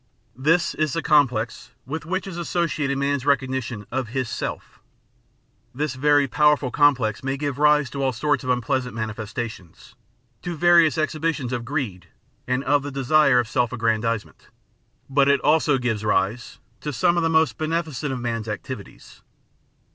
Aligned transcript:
This 0.35 0.73
is 0.73 0.93
the 0.93 1.03
complex 1.03 1.69
with 1.85 2.07
which 2.07 2.25
is 2.25 2.35
associated 2.35 2.97
man's 2.97 3.23
recognition 3.23 3.85
of 3.91 4.07
"his 4.07 4.27
self." 4.29 4.79
This 5.75 5.93
very 5.93 6.27
powerful 6.27 6.71
complex 6.71 7.23
may 7.23 7.37
give 7.37 7.59
rise 7.59 7.87
to 7.91 8.01
all 8.01 8.11
sorts 8.11 8.43
of 8.43 8.49
unpleasant 8.49 8.95
mani 8.95 9.13
festations, 9.13 9.93
to 10.41 10.57
various 10.57 10.97
exhibitions 10.97 11.53
of 11.53 11.65
greed 11.65 12.07
and 12.47 12.63
of 12.63 12.81
the 12.81 12.89
desire 12.89 13.37
of 13.39 13.47
self 13.47 13.71
aggrandisement; 13.71 14.47
but 15.07 15.27
it 15.29 15.39
also 15.41 15.77
gives 15.77 16.03
rise 16.03 16.57
to 16.79 16.91
some 16.91 17.15
of 17.15 17.21
the 17.21 17.29
most 17.29 17.59
beneficent 17.59 18.11
of 18.11 18.19
man's 18.19 18.47
activities. 18.47 19.21